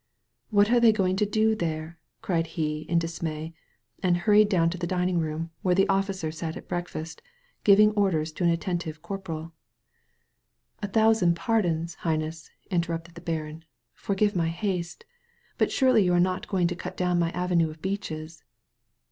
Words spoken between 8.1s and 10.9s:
to an attentive corx>oral. 56 A SANCTUARY OF TREES